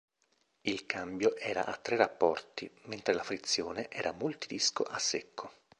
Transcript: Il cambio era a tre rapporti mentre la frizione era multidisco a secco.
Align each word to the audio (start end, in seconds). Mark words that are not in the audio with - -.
Il 0.61 0.87
cambio 0.87 1.37
era 1.37 1.63
a 1.65 1.77
tre 1.77 1.95
rapporti 1.95 2.67
mentre 2.85 3.13
la 3.13 3.21
frizione 3.21 3.87
era 3.89 4.11
multidisco 4.13 4.81
a 4.81 4.97
secco. 4.97 5.51